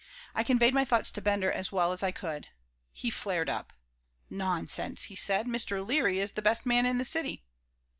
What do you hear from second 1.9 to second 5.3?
as I could He flared up. "Nonsense," he